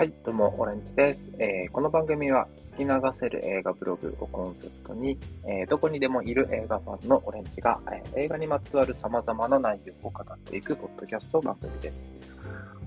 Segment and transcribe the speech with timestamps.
[0.00, 1.20] はい、どうも、オレンジです。
[1.38, 11.94] えー、この番組は聞き流せる映画ブログをコンセプトに、えー、どこにでもいる映画ファンのオレンジが、えー、映画にまつわる様々な内容を語っていくポッドキャスト番組です。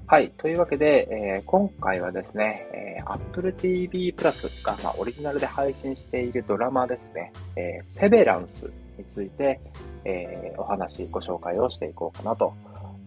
[0.07, 0.31] はい。
[0.39, 8.63] というわけで、えー、今回はですね、えー、Apple TV プラスが、まあ、オリジナルで配信しているドラマですね、えー、セベランス
[8.97, 9.61] について、
[10.03, 12.55] えー、お話、ご紹介をしていこうかなと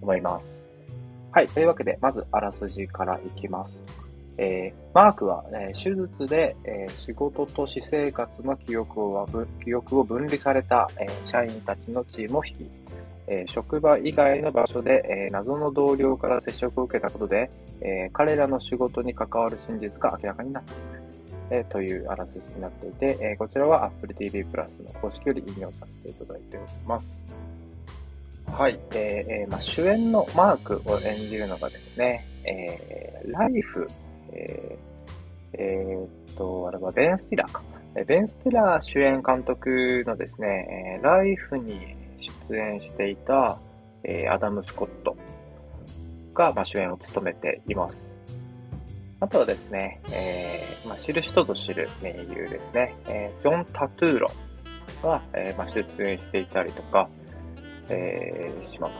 [0.00, 0.55] 思います。
[1.36, 1.48] はい。
[1.48, 3.78] というわけで、まず、あらすじからいきます。
[4.38, 9.28] えー、マークは、えー、手術で、えー、仕事と私生活の記憶を
[9.62, 12.66] 記憶を分離された、え社員たちのチームを率い、
[13.26, 17.50] え職場以外の場所で、え謎の同僚から接触を受けたことで、
[17.82, 21.02] え彼らの仕事に関わる真実が明らかになっている、
[21.50, 27.25] えというあらすじになっていて、えこちらは Apple TV プラスの公式より引用させていただいております。
[28.52, 28.78] はい。
[28.94, 33.86] えーまあ、主演のマークを演じるのがですね、えー、ライフ、
[34.32, 37.62] えー、えー、っと、あれはベン・スティラーか。
[38.06, 41.96] ベン・スティラー主演監督のですね、ライフに
[42.50, 43.58] 出演していた、
[44.04, 45.16] えー、アダム・スコット
[46.34, 47.96] が、まあ、主演を務めています。
[49.18, 54.30] あとはですね、えー、まあ、知る人ぞ知る名優ですね、えー、ジョン・タトゥーロ
[55.02, 57.08] が、えーまあ、出演していたりとか、
[57.90, 58.92] えー、します。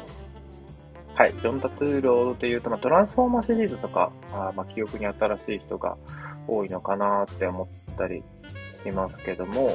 [1.15, 1.33] はい。
[1.33, 5.97] ジョン・タトゥーロードというと、まあ、トランスフォーマーシリーズとか、あまあ、記憶に新しい人が
[6.47, 8.23] 多いのかなって思ったり
[8.85, 9.71] しますけども、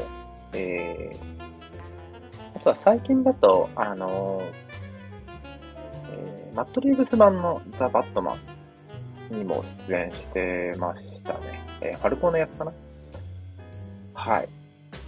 [0.54, 4.44] えー、あとは最近だと、あの
[6.12, 8.36] えー、マットリーブス版のザ・バットマ
[9.32, 11.66] ンにも出演してましたね。
[11.82, 12.74] えー、ファルコーの役かな？
[14.14, 14.50] はい。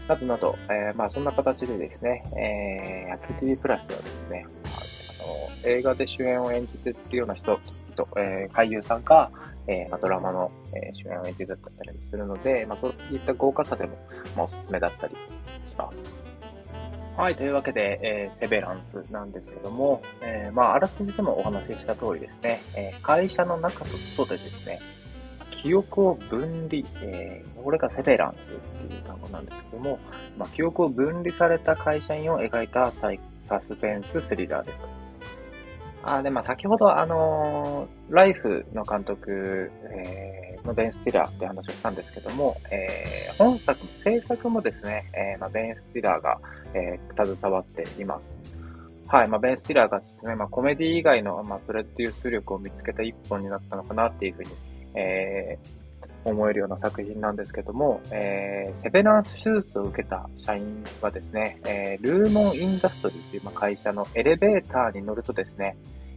[0.07, 7.59] などなど、えー、まあそんな形でですね、えー、Apple TV プラスではですね、あの映画で主演を演じているような人、
[7.93, 9.31] 人えー、俳優さんが、
[9.67, 13.97] えーま、ドラマの、えー、主演を演じてたりするので、まあ、そういった豪華さでも、
[14.35, 15.19] まあ、おすすめだったりし
[15.77, 16.23] ます。
[17.15, 23.85] はい、というわけで、えー、セベランスなんですけども、えー、まあ、あらすじでもお話しした通りですね、えー、会社の中と
[24.17, 24.79] 外でですね、
[25.63, 29.97] 記憶を分離、えー、これが severance っていう単語なんですけども、
[30.37, 32.91] まあ、記憶を分離された会社員を描いた
[33.47, 34.77] サスペンススリラーです。
[36.05, 46.37] あで、まあ、先ほど、あのー、ライフの監督、えー、のベン・スティラーって話をしたんですけども、えー、本作制作もですね、えーまあ、ベン・スティラーが、
[46.73, 48.33] えー、携わっています。
[49.07, 49.27] はい。
[49.29, 54.49] まあ、ベン・スティラーがですね、まあ、コメディ以外の、まあ、プロデュース力を見つけた一本になったのかなっていうふうに
[54.95, 65.75] えー、思えるような作品なんですけども、えー、 severance 手術を受けた社員はですね、えー、ルーモンインダストリーという会社のエレベーターに乗るとですね、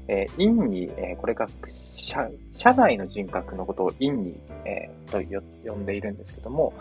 [0.09, 1.47] えー、 innie、えー、これが
[1.95, 6.73] 社社内の人格のことを innie、えー、と呼んでいるんですけども、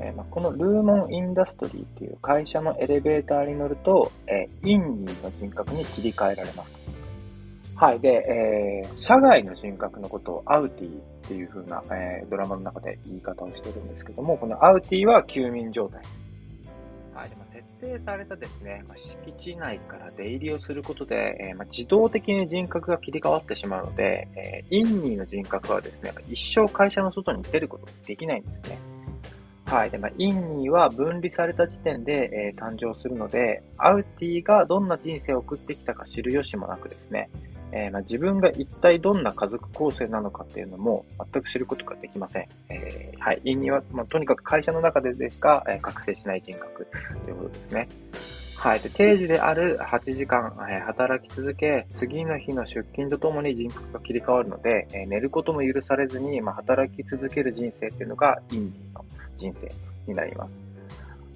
[0.00, 6.81] えーま、このルーモンインダストリーっていう会社のエレベーターに乗ると、えー、 innie の人格に切り替えられます。
[7.76, 8.00] はい。
[8.00, 10.90] で、えー、社外の人格のことをアウティっ
[11.22, 16.02] ていう風な、えー、ドラマの中で言い方をしてるんですけども、このアウティは休眠状態。
[17.14, 17.28] はい。
[17.28, 28.78] でも設定されたですね、まあ、敷地内から出入りをすることで、えー、まあ、自動的に人格が切り替わってしまうので、え、インニーの人格はですね、一生会社の外に出ることができないんですね。
[29.66, 29.90] はい。
[29.90, 37.30] で、まあ、インニーは分離された時点で、え、誕生するので、アウティがどんな人生を送ってきたか知る由もなくですね、
[37.72, 42.48] えー、まあ、自分が一体どんな家族構成なのかっていうのも全く知ることができません。
[42.68, 43.40] えー、はい。
[43.44, 46.86] 因には、まあ、とにかく会社の中でですが、えー、覚醒しない人格
[47.24, 47.88] ということですね。
[48.56, 48.80] はい。
[48.80, 59.04] で、定時である8時間、え、働き続け、次の日の出勤とともに人格が切り替わるので、え、寝ることも許されずに、まあ、働き続ける人生っていうのがインディの
[59.36, 60.71] 人生になります。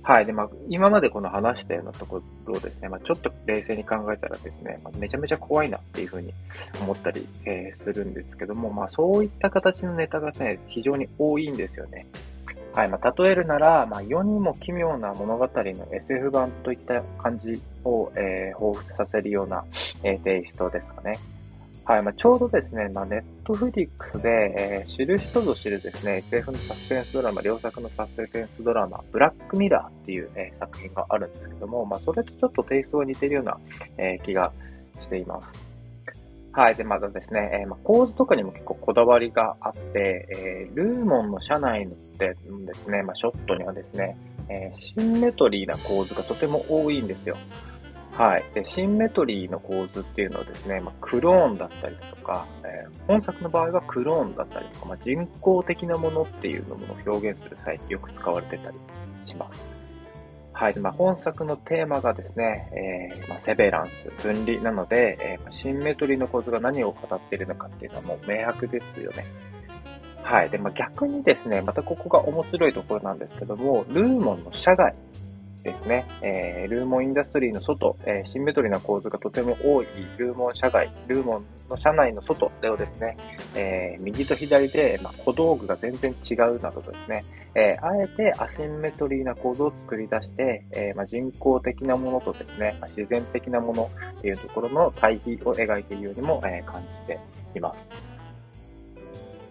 [0.06, 0.26] はい。
[0.26, 6.32] で、まあ、今までこの話したようなところをですね、まあ、ちょっと冷静に考えたらですね、まあ、めちゃめちゃ怖いなっていうふうに
[6.80, 12.06] 思ったり、えー、するんですけども、まあ、そういった形のネタがね、非常に多いんですよね。
[12.72, 12.88] はい。
[12.88, 19.64] まあ、例えるなら、まあ、世にも奇妙な物語の SF 版といった感じを、えー、彷彿させるような、
[20.04, 21.18] えー、テイストですかね。
[21.86, 33.56] はい、まあ、ちょうどですね、まあ、ネットフリックスで、えー、知る人ぞ知るですね、SF のサスペンスドラマ、両作のサスペンスドラマ、ブラックミラーっていう、えー、作品があるんですけども、まあ、それとちょっとテイストが似てるような、
[33.98, 34.52] えー、気が
[35.00, 35.66] しています。
[36.50, 36.74] はい。
[36.74, 42.34] で、またですね、え、まあ、構図とかにも結構こだわりがあって、え、ルーモンの社内ので
[42.74, 44.16] すね、ま、ショットにはですね、
[44.48, 47.36] え、シンメトリーな構図がとても多いんですよ。
[48.16, 48.44] はい。
[48.54, 58.78] で、シンメトリーの構図っていうのはですね、まあ、クローンだったりとか、えー、本作の場合はクローンだったりとか、まあ、人工的なものっていうのも表現する際によく使われてたり
[59.26, 59.62] します。
[60.54, 60.78] はい。
[60.78, 69.26] まあ、本作のテーマがですね、えー、ま、セベランス、分離なので、えー、シンメトリーの構図が何を語っているのかっていうのはもう明白ですよね。
[70.22, 70.48] はい。
[70.48, 74.94] で、ま、逆にですね、またここが面白いところなんですけども、ルーモンの社外
[75.66, 79.86] ですね、えー、ルーモンインダストリーの外、えー、シンメトリーな構図がとても多い
[80.16, 83.16] ルーモン社外、ルーモンの社内の外ではですね、
[83.56, 87.24] えー、右と左で、まあ、小道具が全然違うなどですね、
[87.56, 97.18] えあえてアシンメトリーな構図を作り出して、えまあ、人工的なものとですね、まあ、自然的なものっていうところの対比を描いているようにも、え感じて
[97.56, 98.15] います。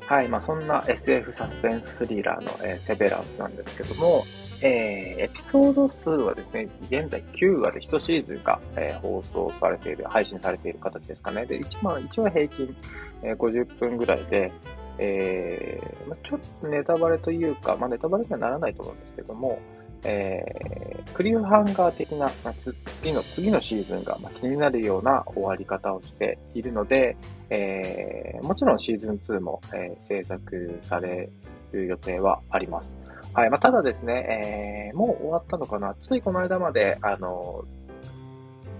[0.07, 4.23] はい、まあ、そんな SF サスペンススリラーの、えー、セベランスなんですけども、
[4.61, 11.45] えー、エピソード数はですね、現在9話で1シーズンが、えー、放送されている、配信されている形ですかね。
[11.45, 12.75] で、一番、一応平均、
[13.23, 14.51] えー、50分ぐらいで、
[14.97, 19.59] えーまあ、ちょっとネタバレというか、まあ、ネタバレにはならないと思うんですけども、
[20.03, 22.53] えー、クリフハンガー的な、まあ、
[23.01, 27.15] 次の、次のシーズンが、ま、気になるような終わり方をしているので、
[27.49, 31.29] えー、もちろんシーズン2も、えー、制作され
[31.71, 32.87] る予定はあります。
[33.33, 33.49] はい。
[33.49, 37.65] まあ、ただですね、えー、もう終わったのかなついこの間まで、あの、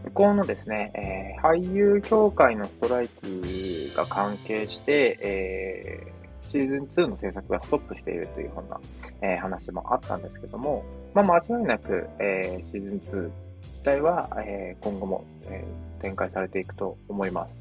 [0.06, 6.15] 向こうのですね、えー、俳優協会のストライキが関係して、えー、
[6.56, 8.80] シーズン2の制作がストップしているというような、
[9.22, 13.31] えー、話もあったんですけども、まあ、間違いなく、えー、シーズン2
[13.62, 15.66] 自体は、えー、今後も、え、
[16.02, 17.52] 展開されていくと思います。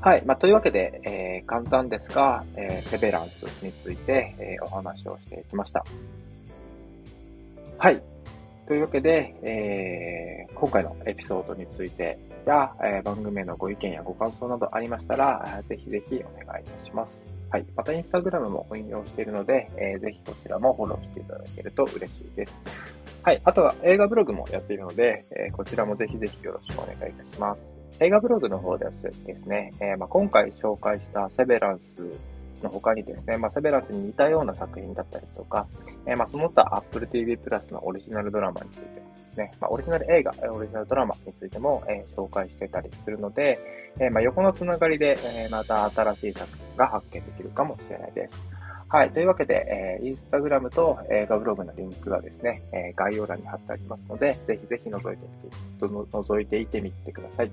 [0.00, 0.22] はい。
[0.24, 5.84] まあ、というわけで、えー、簡単ですが、えー、セベランスについて、えー、お話をしてきました。
[7.78, 8.00] はい。
[8.68, 12.18] というわけで、え、今回のエピソードについて
[12.48, 17.27] や、え、番組へのご意見やご感想などありましたら、ぜひぜひお願いいたします。
[17.50, 17.66] はい。
[17.74, 22.52] また、インスタグラムも運用しているので、えー、ぜひこちらもフォローしていただけると嬉しいです。
[23.22, 23.40] はい。
[23.44, 27.78] あとは映画ブログもやっているので、えー、こちらもぜひぜひよろしくお願いいたします。
[28.00, 35.66] 映画ブログの方ではですね、えー、まあ、今回紹介したセベランスの他にですね、まあ、セベランスに似たような作品だったりとか、
[36.06, 39.02] えー、まあ、その他 Apple TV プラスのオリジナルドラマについて
[39.38, 43.58] ね、まあ、オリジナル映画、オリジナルドラマについても、えー、紹介してたりするので、
[44.00, 48.58] えまあ、横のつながりで、えまた新しい作品が発見できるかもしれないです。
[48.90, 49.10] はい。
[49.10, 57.50] というわけで、えー、インスタグラムと映画ブログのリンクはですね、えー、概要欄に貼ってありますので、ぜひぜひ覗いてみて、覗いていてみてください。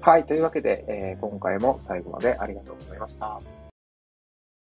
[0.00, 0.24] はい。
[0.24, 3.55] というわけで、えー、今回も最後までありがとうございました。